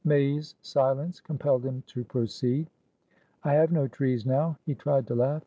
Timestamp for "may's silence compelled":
0.03-1.63